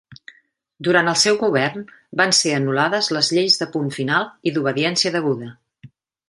Durant 0.85 1.09
el 1.11 1.17
seu 1.23 1.35
govern, 1.41 1.83
van 2.21 2.33
ser 2.37 2.53
anul·lades 2.61 3.11
les 3.19 3.29
lleis 3.39 3.59
de 3.63 3.69
Punt 3.77 3.93
Final 3.99 4.27
i 4.49 4.55
d'Obediència 4.57 5.13
Deguda. 5.19 5.53